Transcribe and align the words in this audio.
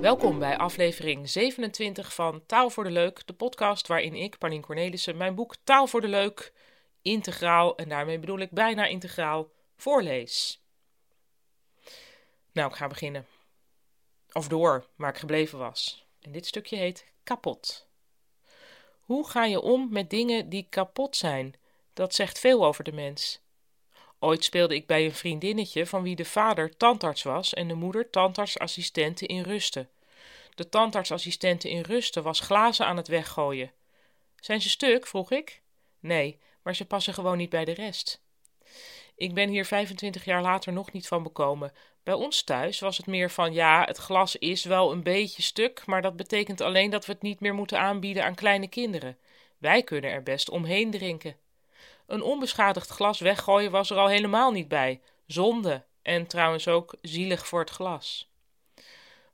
Welkom 0.00 0.38
bij 0.38 0.56
aflevering 0.56 1.30
27 1.30 2.14
van 2.14 2.46
Taal 2.46 2.70
voor 2.70 2.84
de 2.84 2.90
Leuk, 2.90 3.26
de 3.26 3.32
podcast 3.32 3.86
waarin 3.86 4.14
ik, 4.14 4.38
Paulien 4.38 4.62
Cornelissen, 4.62 5.16
mijn 5.16 5.34
boek 5.34 5.54
Taal 5.64 5.86
voor 5.86 6.00
de 6.00 6.08
Leuk 6.08 6.52
integraal, 7.02 7.76
en 7.76 7.88
daarmee 7.88 8.18
bedoel 8.18 8.38
ik 8.38 8.50
bijna 8.50 8.86
integraal, 8.86 9.50
voorlees. 9.76 10.62
Nou, 12.52 12.70
ik 12.70 12.76
ga 12.76 12.86
beginnen. 12.86 13.26
Of 14.32 14.48
door, 14.48 14.86
waar 14.96 15.10
ik 15.10 15.18
gebleven 15.18 15.58
was. 15.58 16.06
En 16.20 16.32
dit 16.32 16.46
stukje 16.46 16.76
heet 16.76 17.12
Kapot. 17.22 17.86
Hoe 19.00 19.28
ga 19.28 19.44
je 19.44 19.60
om 19.60 19.88
met 19.90 20.10
dingen 20.10 20.48
die 20.48 20.66
kapot 20.70 21.16
zijn? 21.16 21.54
Dat 21.92 22.14
zegt 22.14 22.38
veel 22.38 22.64
over 22.64 22.84
de 22.84 22.92
mens. 22.92 23.40
Ooit 24.26 24.44
speelde 24.44 24.74
ik 24.74 24.86
bij 24.86 25.04
een 25.04 25.14
vriendinnetje 25.14 25.86
van 25.86 26.02
wie 26.02 26.16
de 26.16 26.24
vader 26.24 26.76
tandarts 26.76 27.22
was 27.22 27.54
en 27.54 27.68
de 27.68 27.74
moeder 27.74 28.10
tandartsassistente 28.10 29.26
in 29.26 29.42
rusten. 29.42 29.88
De 30.54 30.68
tandartsassistente 30.68 31.70
in 31.70 31.80
rusten 31.80 32.22
was 32.22 32.40
glazen 32.40 32.86
aan 32.86 32.96
het 32.96 33.08
weggooien. 33.08 33.72
Zijn 34.40 34.60
ze 34.60 34.68
stuk? 34.68 35.06
vroeg 35.06 35.30
ik. 35.30 35.62
Nee, 36.00 36.38
maar 36.62 36.74
ze 36.74 36.84
passen 36.84 37.14
gewoon 37.14 37.36
niet 37.36 37.50
bij 37.50 37.64
de 37.64 37.72
rest. 37.72 38.22
Ik 39.16 39.34
ben 39.34 39.48
hier 39.48 39.64
25 39.64 40.24
jaar 40.24 40.42
later 40.42 40.72
nog 40.72 40.92
niet 40.92 41.08
van 41.08 41.22
bekomen. 41.22 41.72
Bij 42.02 42.14
ons 42.14 42.42
thuis 42.42 42.80
was 42.80 42.96
het 42.96 43.06
meer 43.06 43.30
van 43.30 43.52
ja, 43.52 43.84
het 43.84 43.96
glas 43.96 44.36
is 44.36 44.64
wel 44.64 44.92
een 44.92 45.02
beetje 45.02 45.42
stuk, 45.42 45.86
maar 45.86 46.02
dat 46.02 46.16
betekent 46.16 46.60
alleen 46.60 46.90
dat 46.90 47.06
we 47.06 47.12
het 47.12 47.22
niet 47.22 47.40
meer 47.40 47.54
moeten 47.54 47.78
aanbieden 47.78 48.24
aan 48.24 48.34
kleine 48.34 48.68
kinderen. 48.68 49.18
Wij 49.58 49.82
kunnen 49.82 50.10
er 50.10 50.22
best 50.22 50.50
omheen 50.50 50.90
drinken. 50.90 51.36
Een 52.06 52.22
onbeschadigd 52.22 52.90
glas 52.90 53.18
weggooien 53.20 53.70
was 53.70 53.90
er 53.90 53.96
al 53.96 54.08
helemaal 54.08 54.50
niet 54.50 54.68
bij. 54.68 55.00
Zonde 55.26 55.84
en 56.02 56.26
trouwens 56.26 56.68
ook 56.68 56.94
zielig 57.02 57.46
voor 57.46 57.60
het 57.60 57.70
glas. 57.70 58.30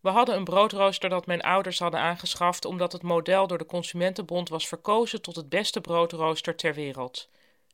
We 0.01 0.09
hadden 0.09 0.37
een 0.37 0.45
broodrooster 0.45 1.09
dat 1.09 1.27
mijn 1.27 1.43
ouders 1.43 1.79
hadden 1.79 2.01
aangeschaft 2.01 2.65
omdat 2.65 2.93
het 2.93 3.03
model 3.03 3.47
door 3.47 3.59
de 3.59 3.67
Consumentenbond 3.67 4.49
was 4.49 4.69
verkozen 4.69 5.23
tot 5.23 5.37
het 5.37 5.49
beste 5.49 5.81
broodrooster 5.81 6.57
ter 6.57 6.75
wereld. 6.75 7.29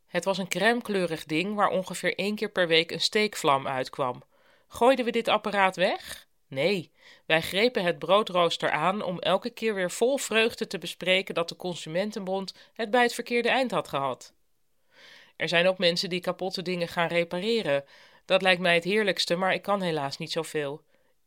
Het 0.07 0.25
was 0.25 0.39
een 0.39 0.49
crèmekleurig 0.49 1.25
ding 1.25 1.55
waar 1.55 1.69
ongeveer 1.69 2.15
één 2.15 2.35
keer 2.35 2.51
per 2.51 2.69
week 2.69 2.91
een 2.91 3.01
steekvlam 3.01 3.67
uitkwam. 3.67 4.23
Gooiden 4.69 5.05
we 5.05 5.11
dit 5.11 5.29
apparaat 5.29 5.77
weg? 5.77 6.27
Nee, 6.47 6.93
wij 7.27 7.43
grepen 7.43 7.85
het 7.85 7.99
broodrooster 7.99 8.71
aan 8.71 9.03
om 9.03 9.19
elke 9.19 9.51
keer 9.51 9.75
weer 9.75 9.91
vol 9.91 10.17
vreugde 10.17 10.67
te 10.67 10.79
bespreken 10.79 11.35
dat 11.35 11.49
de 11.49 11.57
Consumentenbond 11.57 12.55
het 12.73 12.91
bij 12.91 13.03
het 13.03 13.15
verkeerde 13.15 13.49
eind 13.49 13.71
had 13.71 13.89
gehad. 13.89 14.33
Er 15.39 15.49
zijn 15.49 15.67
ook 15.67 15.79
mensen 15.79 16.09
die 16.09 16.21
kapotte 16.21 16.63
dingen 16.63 16.89
gaan 16.89 17.09
repareren. 17.09 17.85
Dat 18.25 18.43
lijkt 18.43 18.61
mij 18.61 18.75
het 18.75 18.85
heerlijkste, 18.85 19.37
maar 19.37 19.55
ik 19.55 19.63
kan 19.63 19.83
helaas 19.83 20.19
niet 20.19 20.33
zoveel. 20.33 20.83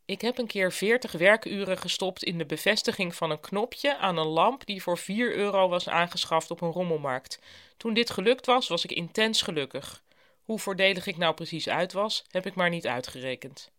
Ik 0.05 0.21
heb 0.21 0.37
een 0.37 0.47
keer 0.47 0.71
40 0.71 1.11
werkuren 1.11 1.77
gestopt 1.77 2.23
in 2.23 2.37
de 2.37 2.45
bevestiging 2.45 3.15
van 3.15 3.31
een 3.31 3.39
knopje 3.39 3.97
aan 3.97 4.17
een 4.17 4.27
lamp 4.27 4.65
die 4.65 4.81
voor 4.81 4.97
4 4.97 5.35
euro 5.35 5.69
was 5.69 5.89
aangeschaft 5.89 6.51
op 6.51 6.61
een 6.61 6.71
rommelmarkt. 6.71 7.39
Toen 7.77 7.93
dit 7.93 8.09
gelukt 8.09 8.45
was, 8.45 8.67
was 8.67 8.83
ik 8.83 8.91
intens 8.91 9.41
gelukkig. 9.41 10.03
Hoe 10.41 10.59
voordelig 10.59 11.07
ik 11.07 11.17
nou 11.17 11.33
precies 11.33 11.69
uit 11.69 11.93
was, 11.93 12.23
heb 12.31 12.45
ik 12.45 12.55
maar 12.55 12.69
niet 12.69 12.87
uitgerekend. 12.87 13.71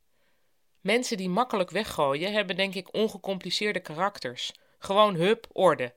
Mensen 0.81 1.17
die 1.17 1.29
makkelijk 1.29 1.71
weggooien, 1.71 2.33
hebben 2.33 2.57
denk 2.57 2.75
ik 2.75 2.95
ongecompliceerde 2.95 3.81
karakters. 3.81 4.53
Gewoon 4.79 5.15
hup, 5.15 5.47
orde. 5.53 5.93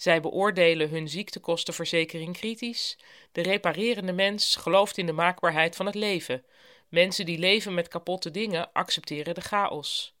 Zij 0.00 0.20
beoordelen 0.20 0.88
hun 0.88 1.08
ziektekostenverzekering 1.08 2.36
kritisch. 2.36 2.98
De 3.32 3.42
reparerende 3.42 4.12
mens 4.12 4.56
gelooft 4.56 4.98
in 4.98 5.06
de 5.06 5.12
maakbaarheid 5.12 5.76
van 5.76 5.86
het 5.86 5.94
leven. 5.94 6.44
Mensen 6.88 7.24
die 7.24 7.38
leven 7.38 7.74
met 7.74 7.88
kapotte 7.88 8.30
dingen 8.30 8.72
accepteren 8.72 9.34
de 9.34 9.40
chaos. 9.40 10.14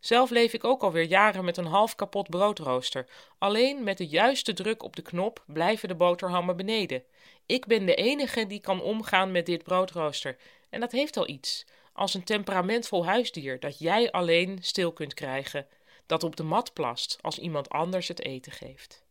Zelf 0.00 0.30
leef 0.30 0.52
ik 0.52 0.64
ook 0.64 0.82
alweer 0.82 1.04
jaren 1.04 1.44
met 1.44 1.56
een 1.56 1.66
half 1.66 1.94
kapot 1.94 2.28
broodrooster. 2.28 3.06
Alleen 3.38 3.84
met 3.84 3.98
de 3.98 4.06
juiste 4.06 4.52
druk 4.52 4.82
op 4.82 4.96
de 4.96 5.02
knop 5.02 5.44
blijven 5.46 5.88
de 5.88 5.94
boterhammen 5.94 6.56
beneden. 6.56 7.04
Ik 7.46 7.66
ben 7.66 7.86
de 7.86 7.94
enige 7.94 8.46
die 8.46 8.60
kan 8.60 8.82
omgaan 8.82 9.32
met 9.32 9.46
dit 9.46 9.62
broodrooster. 9.62 10.36
En 10.68 10.80
dat 10.80 10.92
heeft 10.92 11.16
al 11.16 11.28
iets. 11.28 11.66
Als 11.92 12.14
een 12.14 12.24
temperamentvol 12.24 13.06
huisdier 13.06 13.60
dat 13.60 13.78
jij 13.78 14.10
alleen 14.10 14.58
stil 14.60 14.92
kunt 14.92 15.14
krijgen. 15.14 15.66
Dat 16.10 16.24
op 16.24 16.36
de 16.36 16.42
mat 16.42 16.72
plast 16.72 17.18
als 17.20 17.38
iemand 17.38 17.68
anders 17.68 18.08
het 18.08 18.20
eten 18.20 18.52
geeft. 18.52 19.04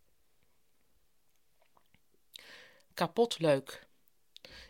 Kapot 2.93 3.39
leuk. 3.39 3.87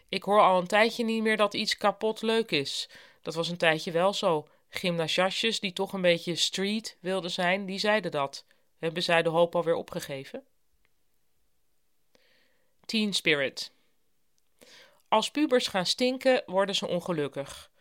Ik 0.10 0.24
hoor 0.24 0.42
al 0.42 0.60
een 0.60 0.68
tijdje 0.68 1.04
niet 1.04 1.24
meer 1.24 1.38
dat 1.38 1.54
iets 1.54 1.78
kapot 1.78 2.22
leuk 2.22 2.52
is. 2.52 2.90
Dat 3.22 3.34
was 3.34 3.50
een 3.50 3.58
tijdje 3.58 3.92
wel 3.92 4.14
zo. 4.14 4.48
Gymnasiastjes 4.70 5.60
die 5.60 5.74
toch 5.74 5.94
een 5.94 6.02
beetje 6.02 6.36
street 6.36 6.98
wilden 7.00 7.32
zijn, 7.32 7.66
die 7.66 7.80
zeiden 7.80 8.12
dat. 8.12 8.46
Hebben 8.78 9.04
zij 9.04 9.22
de 9.22 9.30
hoop 9.30 9.56
alweer 9.56 9.76
opgegeven? 9.76 10.44
Teen 12.86 13.14
Spirit. 13.14 13.72
Als 15.08 15.32
pubers 15.32 15.68
gaan 15.68 15.86
stinken, 15.86 16.44
worden 16.46 16.76
ze 16.76 16.88
ongelukkig. 16.88 17.72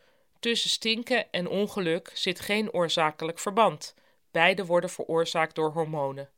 Tussen 0.41 0.71
stinken 0.71 1.33
en 1.33 1.49
ongeluk 1.49 2.11
zit 2.15 2.41
geen 2.41 2.73
oorzakelijk 2.73 3.39
verband. 3.39 3.95
Beide 4.31 4.67
worden 4.67 4.91
veroorzaakt 4.91 5.55
door 5.55 5.71
hormonen. 5.71 6.31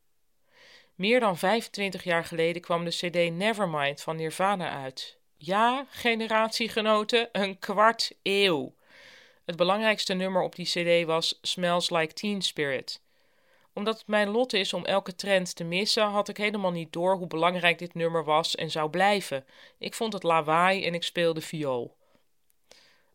Meer 0.95 1.21
dan 1.21 1.39
25 1.39 2.05
jaar 2.05 2.25
geleden 2.25 2.63
kwam 2.63 2.85
de 2.85 2.91
CD 2.91 3.33
Nevermind 3.33 4.01
van 4.01 4.17
Nirvana 4.17 4.71
uit. 4.83 5.19
Ja, 5.37 5.87
generatiegenoten, 5.91 7.29
een 7.33 7.59
kwart 7.59 8.13
eeuw. 8.23 8.75
Het 9.45 9.57
belangrijkste 9.57 10.15
nummer 10.15 10.43
op 10.43 10.55
die 10.55 10.67
CD 10.67 11.07
was 11.07 11.39
Smells 11.43 11.91
Like 11.91 12.13
Teen 12.13 12.43
Spirit. 12.43 13.03
Omdat 13.73 13.99
het 13.99 14.07
mijn 14.07 14.29
lot 14.29 14.53
is 14.53 14.73
om 14.73 14.85
elke 14.85 15.15
trend 15.15 15.55
te 15.55 15.65
missen, 15.65 16.05
had 16.05 16.29
ik 16.29 16.37
helemaal 16.37 16.71
niet 16.71 16.93
door 16.93 17.17
hoe 17.17 17.27
belangrijk 17.27 17.79
dit 17.79 17.95
nummer 17.95 18.25
was 18.25 18.55
en 18.55 18.71
zou 18.71 18.91
blijven. 18.91 19.45
Ik 19.79 19.95
vond 19.95 20.13
het 20.13 20.23
lawaai 20.23 20.85
en 20.85 20.95
ik 20.95 21.03
speelde 21.03 21.41
viool. 21.41 21.97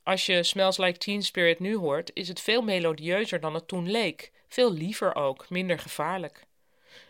Als 0.05 0.25
je 0.25 0.43
Smells 0.43 0.77
Like 0.77 0.97
Teen 0.97 1.23
Spirit 1.23 1.59
nu 1.59 1.75
hoort, 1.75 2.11
is 2.13 2.27
het 2.27 2.41
veel 2.41 2.61
melodieuzer 2.61 3.39
dan 3.39 3.53
het 3.53 3.67
toen 3.67 3.91
leek. 3.91 4.31
Veel 4.47 4.73
liever 4.73 5.15
ook, 5.15 5.49
minder 5.49 5.79
gevaarlijk. 5.79 6.45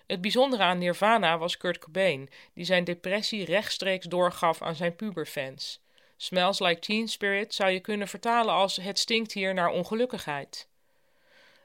Het 0.07 0.21
bijzondere 0.21 0.63
aan 0.63 0.77
Nirvana 0.77 1.37
was 1.37 1.57
Kurt 1.57 1.77
Cobain, 1.77 2.29
die 2.53 2.65
zijn 2.65 2.83
depressie 2.83 3.45
rechtstreeks 3.45 4.05
doorgaf 4.05 4.61
aan 4.61 4.75
zijn 4.75 4.95
puberfans. 4.95 5.79
Smells 6.17 6.59
Like 6.59 6.79
Teen 6.79 7.07
Spirit 7.07 7.53
zou 7.53 7.71
je 7.71 7.79
kunnen 7.79 8.07
vertalen 8.07 8.53
als 8.53 8.75
het 8.75 8.99
stinkt 8.99 9.31
hier 9.31 9.53
naar 9.53 9.69
ongelukkigheid. 9.69 10.67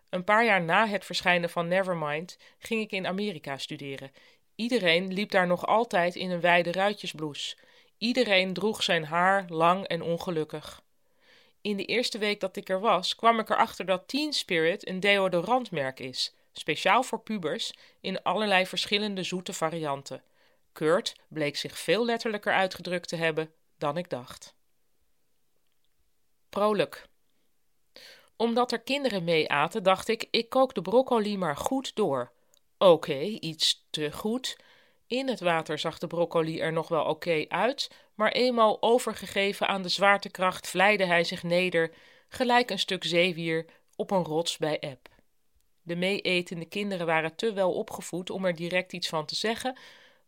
Een 0.08 0.24
paar 0.24 0.44
jaar 0.44 0.62
na 0.62 0.86
het 0.86 1.04
verschijnen 1.04 1.50
van 1.50 1.68
Nevermind 1.68 2.38
ging 2.58 2.82
ik 2.82 2.90
in 2.90 3.06
Amerika 3.06 3.58
studeren. 3.58 4.12
Iedereen 4.54 5.12
liep 5.12 5.30
daar 5.30 5.46
nog 5.46 5.66
altijd 5.66 6.14
in 6.14 6.30
een 6.30 6.40
wijde 6.40 6.72
ruitjesblouse. 6.72 7.56
Iedereen 7.98 8.52
droeg 8.52 8.82
zijn 8.82 9.04
haar 9.04 9.44
lang 9.48 9.86
en 9.86 10.02
ongelukkig. 10.02 10.82
In 11.60 11.76
de 11.76 11.84
eerste 11.84 12.18
week 12.18 12.40
dat 12.40 12.56
ik 12.56 12.68
er 12.68 12.80
was, 12.80 13.16
kwam 13.16 13.38
ik 13.38 13.50
erachter 13.50 13.86
dat 13.86 14.08
Teen 14.08 14.32
Spirit 14.32 14.88
een 14.88 15.00
deodorantmerk 15.00 16.00
is 16.00 16.34
speciaal 16.52 17.02
voor 17.02 17.20
pubers 17.20 17.72
in 18.00 18.22
allerlei 18.22 18.66
verschillende 18.66 19.22
zoete 19.22 19.52
varianten. 19.52 20.22
Kurt 20.72 21.14
bleek 21.28 21.56
zich 21.56 21.78
veel 21.78 22.04
letterlijker 22.04 22.52
uitgedrukt 22.52 23.08
te 23.08 23.16
hebben 23.16 23.52
dan 23.78 23.96
ik 23.96 24.10
dacht. 24.10 24.54
Prolijk. 26.48 27.08
Omdat 28.36 28.72
er 28.72 28.80
kinderen 28.80 29.24
mee 29.24 29.50
aten, 29.50 29.82
dacht 29.82 30.08
ik, 30.08 30.26
ik 30.30 30.48
kook 30.48 30.74
de 30.74 30.82
broccoli 30.82 31.38
maar 31.38 31.56
goed 31.56 31.94
door. 31.94 32.32
Oké, 32.78 33.18
iets 33.20 33.86
te 33.90 34.12
goed. 34.12 34.56
In 35.10 35.28
het 35.28 35.40
water 35.40 35.78
zag 35.78 35.98
de 35.98 36.06
broccoli 36.06 36.60
er 36.60 36.72
nog 36.72 36.88
wel 36.88 37.04
oké 37.04 37.44
uit, 37.48 37.90
maar 38.14 38.32
eenmaal 38.32 38.82
overgegeven 38.82 39.68
aan 39.68 39.82
de 39.82 39.88
zwaartekracht 39.88 40.68
vlijde 40.68 41.06
hij 41.06 41.24
zich 41.24 41.42
neder, 41.42 41.92
gelijk 42.28 42.70
een 42.70 42.78
stuk 42.78 43.04
zeewier 43.04 43.66
op 43.96 44.10
een 44.10 44.24
rots 44.24 44.56
bij 44.56 44.78
eb. 44.78 45.08
De 45.82 45.96
meeetende 45.96 46.64
kinderen 46.64 47.06
waren 47.06 47.36
te 47.36 47.52
wel 47.52 47.72
opgevoed 47.72 48.30
om 48.30 48.44
er 48.44 48.54
direct 48.54 48.92
iets 48.92 49.08
van 49.08 49.26
te 49.26 49.34
zeggen, 49.34 49.78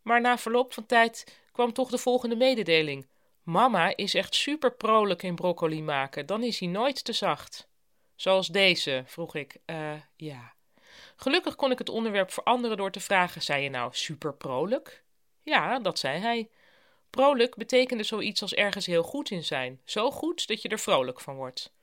maar 0.01 0.21
na 0.21 0.37
verloop 0.37 0.73
van 0.73 0.85
tijd 0.85 1.39
kwam 1.51 1.73
toch 1.73 1.89
de 1.89 1.97
volgende 1.97 2.35
mededeling. 2.35 3.07
Mama 3.43 3.95
is 3.95 4.13
echt 4.13 4.35
super 4.35 4.73
prolijk 4.73 5.23
in 5.23 5.35
broccoli 5.35 5.81
maken, 5.81 6.25
dan 6.25 6.43
is 6.43 6.59
hij 6.59 6.69
nooit 6.69 7.03
te 7.03 7.13
zacht. 7.13 7.67
Zoals 8.15 8.47
deze, 8.47 9.03
vroeg 9.05 9.35
ik. 9.35 9.57
Eh, 9.65 9.93
ja. 10.15 10.52
Gelukkig 11.15 11.55
kon 11.55 11.71
ik 11.71 11.77
het 11.77 11.89
onderwerp 11.89 12.31
veranderen 12.31 12.77
door 12.77 12.91
te 12.91 12.99
vragen: 12.99 13.41
zei 13.41 13.63
je 13.63 13.69
nou 13.69 13.89
super 13.93 14.33
prolijk? 14.33 15.03
Ja, 15.43 15.79
dat 15.79 15.99
zei 15.99 16.19
hij. 16.19 16.49
Prolijk 17.09 17.55
betekende 17.55 18.03
zoiets 18.03 18.41
als 18.41 18.53
ergens 18.53 18.85
heel 18.85 19.03
goed 19.03 19.29
in 19.29 19.43
zijn. 19.43 19.81
Zo 19.83 20.11
goed 20.11 20.47
dat 20.47 20.61
je 20.61 20.69
er 20.69 20.79
vrolijk 20.79 21.19
van 21.19 21.35
wordt. 21.35 21.73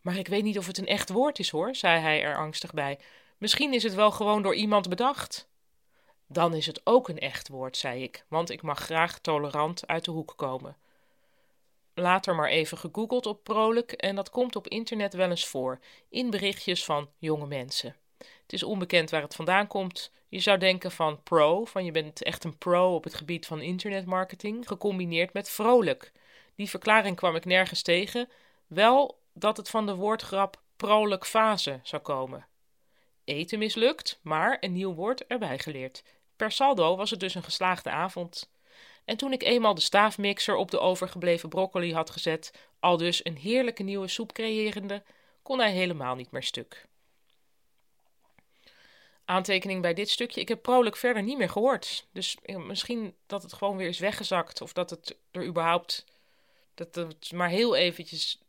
Maar 0.00 0.16
ik 0.16 0.28
weet 0.28 0.42
niet 0.42 0.58
of 0.58 0.66
het 0.66 0.78
een 0.78 0.86
echt 0.86 1.10
woord 1.10 1.38
is 1.38 1.50
hoor, 1.50 1.74
zei 1.74 2.00
hij 2.00 2.22
er 2.22 2.36
angstig 2.36 2.72
bij. 2.72 2.98
Misschien 3.38 3.72
is 3.72 3.82
het 3.82 3.94
wel 3.94 4.10
gewoon 4.10 4.42
door 4.42 4.54
iemand 4.54 4.88
bedacht. 4.88 5.48
Dan 6.26 6.54
is 6.54 6.66
het 6.66 6.80
ook 6.84 7.08
een 7.08 7.18
echt 7.18 7.48
woord, 7.48 7.76
zei 7.76 8.02
ik, 8.02 8.24
want 8.28 8.50
ik 8.50 8.62
mag 8.62 8.78
graag 8.78 9.18
tolerant 9.18 9.86
uit 9.86 10.04
de 10.04 10.10
hoek 10.10 10.32
komen. 10.36 10.76
later 11.94 12.34
maar 12.34 12.48
even 12.48 12.78
gegoogeld 12.78 13.26
op 13.26 13.44
prolijk 13.44 13.92
en 13.92 14.16
dat 14.16 14.30
komt 14.30 14.56
op 14.56 14.68
internet 14.68 15.14
wel 15.14 15.30
eens 15.30 15.46
voor, 15.46 15.78
in 16.08 16.30
berichtjes 16.30 16.84
van 16.84 17.08
jonge 17.18 17.46
mensen. 17.46 17.96
Het 18.42 18.52
is 18.52 18.62
onbekend 18.62 19.10
waar 19.10 19.22
het 19.22 19.34
vandaan 19.34 19.66
komt. 19.66 20.10
Je 20.28 20.40
zou 20.40 20.58
denken 20.58 20.90
van 20.90 21.22
pro, 21.22 21.64
van 21.64 21.84
je 21.84 21.90
bent 21.90 22.22
echt 22.22 22.44
een 22.44 22.58
pro 22.58 22.94
op 22.94 23.04
het 23.04 23.14
gebied 23.14 23.46
van 23.46 23.60
internetmarketing, 23.60 24.68
gecombineerd 24.68 25.32
met 25.32 25.50
vrolijk. 25.50 26.12
Die 26.54 26.70
verklaring 26.70 27.16
kwam 27.16 27.36
ik 27.36 27.44
nergens 27.44 27.82
tegen, 27.82 28.28
wel 28.66 29.18
dat 29.32 29.56
het 29.56 29.70
van 29.70 29.86
de 29.86 29.94
woordgrap 29.94 30.60
prolijk 30.76 31.26
fase 31.26 31.80
zou 31.82 32.02
komen. 32.02 32.46
Eten 33.24 33.58
mislukt, 33.58 34.18
maar 34.22 34.56
een 34.60 34.72
nieuw 34.72 34.94
woord 34.94 35.26
erbij 35.26 35.58
geleerd. 35.58 36.02
Per 36.36 36.52
saldo 36.52 36.96
was 36.96 37.10
het 37.10 37.20
dus 37.20 37.34
een 37.34 37.42
geslaagde 37.42 37.90
avond. 37.90 38.50
En 39.04 39.16
toen 39.16 39.32
ik 39.32 39.42
eenmaal 39.42 39.74
de 39.74 39.80
staafmixer 39.80 40.56
op 40.56 40.70
de 40.70 40.78
overgebleven 40.78 41.48
broccoli 41.48 41.94
had 41.94 42.10
gezet, 42.10 42.52
al 42.80 42.96
dus 42.96 43.24
een 43.24 43.36
heerlijke 43.36 43.82
nieuwe 43.82 44.08
soep 44.08 44.32
creërende, 44.32 45.02
kon 45.42 45.58
hij 45.58 45.72
helemaal 45.72 46.14
niet 46.14 46.30
meer 46.30 46.42
stuk. 46.42 46.86
Aantekening 49.32 49.82
bij 49.82 49.94
dit 49.94 50.10
stukje: 50.10 50.40
ik 50.40 50.48
heb 50.48 50.62
Prolijk 50.62 50.96
verder 50.96 51.22
niet 51.22 51.38
meer 51.38 51.48
gehoord. 51.48 52.06
Dus 52.12 52.36
misschien 52.56 53.14
dat 53.26 53.42
het 53.42 53.52
gewoon 53.52 53.76
weer 53.76 53.88
is 53.88 53.98
weggezakt, 53.98 54.60
of 54.60 54.72
dat 54.72 54.90
het 54.90 55.16
er 55.30 55.46
überhaupt. 55.46 56.04
dat 56.74 56.94
het 56.94 57.32
maar 57.32 57.48
heel 57.48 57.76
eventjes 57.76 58.40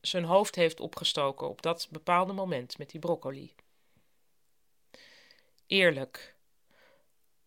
zijn 0.00 0.24
hoofd 0.24 0.54
heeft 0.54 0.80
opgestoken 0.80 1.48
op 1.48 1.62
dat 1.62 1.88
bepaalde 1.90 2.32
moment 2.32 2.78
met 2.78 2.90
die 2.90 3.00
broccoli. 3.00 3.54
Eerlijk. 5.66 6.34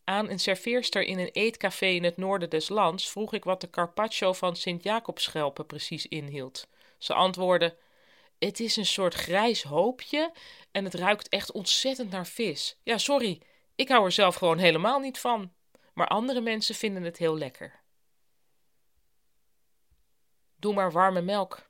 Aan 0.04 0.30
een 0.30 0.40
serveerster 0.40 1.02
in 1.04 1.20
een 1.20 1.32
eetcafé 1.32 1.86
in 1.86 2.04
het 2.04 2.18
noorden 2.18 2.50
des 2.50 2.70
lands 2.70 3.10
vroeg 3.10 3.34
ik 3.34 3.44
wat 3.44 3.62
de 3.62 3.70
carpaccio 3.70 4.34
van 4.34 4.56
Sint-Jacobschelpen 4.56 5.66
precies 5.66 6.08
inhield. 6.08 6.68
Ze 6.98 7.14
antwoordde: 7.14 7.76
Het 8.40 8.60
is 8.60 8.76
een 8.76 8.86
soort 8.86 9.14
grijs 9.14 9.64
hoopje 9.64 10.32
en 10.72 10.84
het 10.84 10.94
ruikt 10.94 11.30
echt 11.30 11.52
ontzettend 11.52 12.12
naar 12.12 12.28
vis. 12.28 12.80
Ja, 12.84 12.98
sorry, 12.98 13.42
ik 13.76 13.90
hou 13.90 14.06
er 14.06 14.12
zelf 14.12 14.36
gewoon 14.36 14.58
helemaal 14.58 15.00
niet 15.00 15.20
van. 15.20 15.54
Maar 15.94 16.08
andere 16.08 16.42
mensen 16.42 16.76
vinden 16.76 17.04
het 17.04 17.18
heel 17.18 17.38
lekker. 17.38 17.84
Doe 20.56 20.74
maar 20.74 20.92
warme 20.92 21.22
melk. 21.22 21.70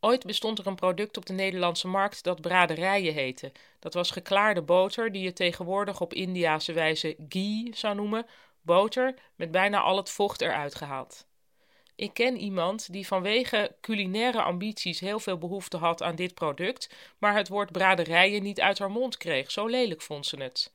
Ooit 0.00 0.26
bestond 0.26 0.58
er 0.58 0.66
een 0.66 0.74
product 0.74 1.16
op 1.16 1.26
de 1.26 1.32
Nederlandse 1.32 1.88
markt 1.88 2.22
dat 2.22 2.40
braderijen 2.40 3.14
heette. 3.14 3.52
Dat 3.78 3.94
was 3.94 4.10
geklaarde 4.10 4.62
boter, 4.62 5.12
die 5.12 5.22
je 5.22 5.32
tegenwoordig 5.32 6.00
op 6.00 6.14
Indiase 6.14 6.72
wijze 6.72 7.16
ghee 7.28 7.70
zou 7.74 7.94
noemen, 7.94 8.26
boter 8.60 9.14
met 9.34 9.50
bijna 9.50 9.80
al 9.80 9.96
het 9.96 10.10
vocht 10.10 10.40
eruit 10.40 10.74
gehaald. 10.74 11.26
Ik 12.00 12.14
ken 12.14 12.36
iemand 12.36 12.92
die 12.92 13.06
vanwege 13.06 13.74
culinaire 13.80 14.42
ambities 14.42 15.00
heel 15.00 15.20
veel 15.20 15.38
behoefte 15.38 15.76
had 15.76 16.02
aan 16.02 16.14
dit 16.14 16.34
product, 16.34 16.90
maar 17.18 17.34
het 17.36 17.48
woord 17.48 17.72
braderijen 17.72 18.42
niet 18.42 18.60
uit 18.60 18.78
haar 18.78 18.90
mond 18.90 19.16
kreeg, 19.16 19.50
zo 19.50 19.66
lelijk 19.66 20.02
vond 20.02 20.26
ze 20.26 20.42
het. 20.42 20.72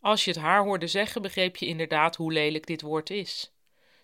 Als 0.00 0.24
je 0.24 0.30
het 0.30 0.40
haar 0.40 0.62
hoorde 0.62 0.86
zeggen, 0.86 1.22
begreep 1.22 1.56
je 1.56 1.66
inderdaad 1.66 2.16
hoe 2.16 2.32
lelijk 2.32 2.66
dit 2.66 2.80
woord 2.80 3.10
is. 3.10 3.52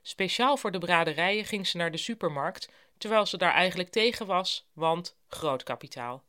Speciaal 0.02 0.56
voor 0.56 0.70
de 0.70 0.78
braderijen 0.78 1.44
ging 1.44 1.66
ze 1.66 1.76
naar 1.76 1.90
de 1.90 1.96
supermarkt, 1.96 2.69
terwijl 2.99 3.26
ze 3.26 3.37
daar 3.37 3.55
eigenlijk 3.55 3.90
tegen 3.90 4.26
was, 4.26 4.66
want 4.72 5.16
groot 5.28 5.62
kapitaal. 5.62 6.22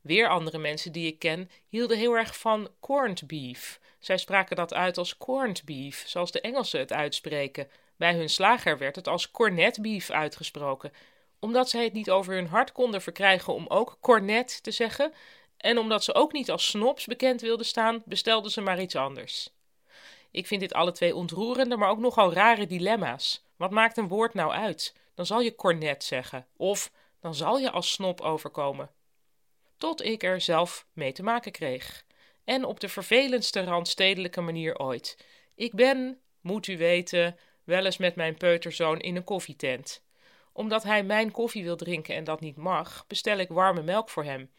Weer 0.00 0.28
andere 0.28 0.58
mensen 0.58 0.92
die 0.92 1.06
ik 1.06 1.18
ken 1.18 1.50
hielden 1.68 1.98
heel 1.98 2.14
erg 2.14 2.38
van 2.38 2.68
corned 2.80 3.26
beef. 3.26 3.80
Zij 3.98 4.16
spraken 4.18 4.56
dat 4.56 4.74
uit 4.74 4.98
als 4.98 5.16
corned 5.16 5.64
beef, 5.64 6.04
zoals 6.06 6.32
de 6.32 6.40
Engelsen 6.40 6.80
het 6.80 6.92
uitspreken. 6.92 7.68
Bij 7.98 8.14
hun 8.14 8.28
slager 8.28 8.78
werd 8.78 8.96
het 8.96 9.08
als 9.08 9.30
cornet 9.30 9.78
beef 9.82 10.10
uitgesproken, 10.10 10.92
omdat 11.38 11.68
zij 11.68 11.84
het 11.84 11.92
niet 11.92 12.10
over 12.10 12.34
hun 12.34 12.46
hart 12.46 12.72
konden 12.72 13.02
verkrijgen 13.02 13.54
om 13.54 13.66
ook 13.66 13.96
cornet 14.00 14.62
te 14.62 14.70
zeggen, 14.70 15.12
en 15.56 15.78
omdat 15.78 16.04
ze 16.04 16.14
ook 16.14 16.32
niet 16.32 16.50
als 16.50 16.66
snobs 16.66 17.04
bekend 17.04 17.40
wilden 17.40 17.66
staan, 17.66 18.02
bestelden 18.04 18.50
ze 18.50 18.60
maar 18.60 18.80
iets 18.80 18.96
anders. 18.96 19.50
Ik 20.30 20.46
vind 20.46 20.60
dit 20.60 20.74
alle 20.74 20.92
twee 20.92 21.14
ontroerende, 21.14 21.76
maar 21.76 21.90
ook 21.90 21.98
nogal 21.98 22.32
rare 22.32 22.66
dilemma's. 22.66 23.42
Wat 23.56 23.70
maakt 23.70 23.96
een 23.96 24.08
woord 24.08 24.34
nou 24.34 24.52
uit? 24.52 24.94
Dan 25.14 25.26
zal 25.26 25.40
je 25.40 25.54
cornet 25.54 26.04
zeggen, 26.04 26.46
of 26.56 26.90
dan 27.20 27.34
zal 27.34 27.58
je 27.58 27.70
als 27.70 27.90
snop 27.90 28.20
overkomen. 28.20 28.90
Tot 29.76 30.04
ik 30.04 30.22
er 30.22 30.40
zelf 30.40 30.86
mee 30.92 31.12
te 31.12 31.22
maken 31.22 31.52
kreeg. 31.52 32.04
En 32.44 32.64
op 32.64 32.80
de 32.80 32.88
vervelendste 32.88 33.64
randstedelijke 33.64 34.40
manier 34.40 34.78
ooit. 34.78 35.16
Ik 35.54 35.74
ben, 35.74 36.20
moet 36.40 36.66
u 36.66 36.76
weten, 36.76 37.38
wel 37.68 37.84
eens 37.84 37.96
met 37.96 38.14
mijn 38.14 38.36
peuterzoon 38.36 39.00
in 39.00 39.16
een 39.16 39.24
koffietent. 39.24 40.02
Omdat 40.52 40.82
hij 40.82 41.02
mijn 41.02 41.30
koffie 41.30 41.64
wil 41.64 41.76
drinken 41.76 42.14
en 42.14 42.24
dat 42.24 42.40
niet 42.40 42.56
mag, 42.56 43.04
bestel 43.06 43.38
ik 43.38 43.48
warme 43.48 43.82
melk 43.82 44.08
voor 44.10 44.24
hem. 44.24 44.50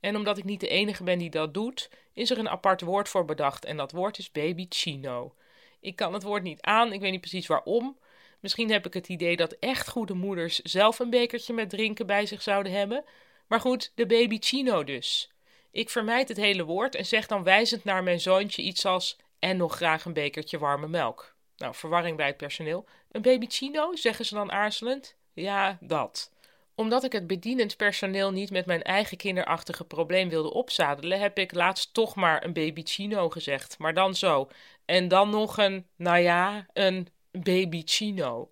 En 0.00 0.16
omdat 0.16 0.38
ik 0.38 0.44
niet 0.44 0.60
de 0.60 0.68
enige 0.68 1.04
ben 1.04 1.18
die 1.18 1.30
dat 1.30 1.54
doet, 1.54 1.90
is 2.12 2.30
er 2.30 2.38
een 2.38 2.48
apart 2.48 2.80
woord 2.80 3.08
voor 3.08 3.24
bedacht 3.24 3.64
en 3.64 3.76
dat 3.76 3.92
woord 3.92 4.18
is 4.18 4.32
baby 4.32 4.66
chino. 4.68 5.34
Ik 5.80 5.96
kan 5.96 6.12
het 6.12 6.22
woord 6.22 6.42
niet 6.42 6.60
aan, 6.60 6.92
ik 6.92 7.00
weet 7.00 7.10
niet 7.10 7.20
precies 7.20 7.46
waarom. 7.46 7.98
Misschien 8.40 8.70
heb 8.70 8.86
ik 8.86 8.94
het 8.94 9.08
idee 9.08 9.36
dat 9.36 9.52
echt 9.52 9.88
goede 9.88 10.14
moeders 10.14 10.58
zelf 10.58 10.98
een 10.98 11.10
bekertje 11.10 11.52
met 11.52 11.70
drinken 11.70 12.06
bij 12.06 12.26
zich 12.26 12.42
zouden 12.42 12.72
hebben. 12.72 13.04
Maar 13.46 13.60
goed, 13.60 13.92
de 13.94 14.06
baby 14.06 14.36
chino 14.40 14.84
dus. 14.84 15.32
Ik 15.70 15.90
vermijd 15.90 16.28
het 16.28 16.36
hele 16.36 16.64
woord 16.64 16.94
en 16.94 17.06
zeg 17.06 17.26
dan 17.26 17.42
wijzend 17.42 17.84
naar 17.84 18.02
mijn 18.02 18.20
zoontje 18.20 18.62
iets 18.62 18.84
als 18.84 19.16
en 19.38 19.56
nog 19.56 19.76
graag 19.76 20.04
een 20.04 20.12
bekertje 20.12 20.58
warme 20.58 20.88
melk. 20.88 21.36
Nou, 21.58 21.74
verwarring 21.74 22.16
bij 22.16 22.26
het 22.26 22.36
personeel. 22.36 22.84
Een 23.10 23.22
baby 23.22 23.46
chino, 23.48 23.96
zeggen 23.96 24.24
ze 24.24 24.34
dan 24.34 24.52
aarzelend? 24.52 25.16
Ja, 25.32 25.78
dat 25.80 26.30
omdat 26.78 27.04
ik 27.04 27.12
het 27.12 27.26
bedienend 27.26 27.76
personeel 27.76 28.30
niet 28.30 28.50
met 28.50 28.66
mijn 28.66 28.82
eigen 28.82 29.16
kinderachtige 29.16 29.84
probleem 29.84 30.28
wilde 30.28 30.52
opzadelen, 30.52 31.20
heb 31.20 31.38
ik 31.38 31.54
laatst 31.54 31.94
toch 31.94 32.14
maar 32.14 32.44
een 32.44 32.52
baby 32.52 32.82
chino 32.84 33.30
gezegd. 33.30 33.78
Maar 33.78 33.94
dan 33.94 34.14
zo. 34.14 34.48
En 34.84 35.08
dan 35.08 35.30
nog 35.30 35.58
een, 35.58 35.86
nou 35.96 36.18
ja, 36.18 36.66
een 36.72 37.08
baby 37.32 37.82
chino. 37.84 38.50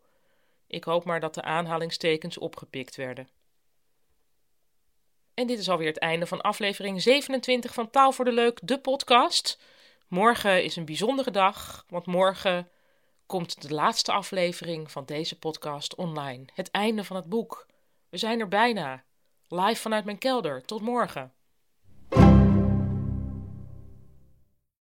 Ik 0.67 0.85
hoop 0.85 1.05
maar 1.05 1.21
dat 1.21 1.35
de 1.35 1.43
aanhalingstekens 1.43 2.39
opgepikt 2.39 2.97
werden. 2.97 3.29
En 5.35 5.47
dit 5.47 5.59
is 5.59 5.69
alweer 5.69 5.89
het 5.89 5.99
einde 5.99 6.27
van 6.27 6.41
aflevering 6.41 7.03
27 7.03 7.75
van 7.75 7.91
Taal 7.91 8.13
voor 8.13 8.25
de 8.25 8.33
Leuk, 8.33 8.59
de 8.63 8.79
podcast. 8.79 9.61
Morgen 10.09 10.65
is 10.65 10.77
een 10.77 10.85
bijzondere 10.85 11.31
dag, 11.31 11.85
want 11.89 12.07
morgen 12.07 12.69
komt 13.27 13.63
de 13.63 13.75
laatste 13.75 14.13
aflevering 14.13 14.91
van 14.91 15.05
deze 15.05 15.39
podcast 15.39 15.95
online. 15.95 16.45
Het 16.55 16.71
einde 16.71 17.05
van 17.05 17.17
het 17.17 17.29
boek. 17.29 17.67
We 18.09 18.17
zijn 18.17 18.41
er 18.41 18.49
bijna. 18.49 19.05
Live 19.49 19.81
vanuit 19.81 20.05
mijn 20.05 20.19
kelder. 20.19 20.63
Tot 20.63 20.81
morgen. 20.81 21.36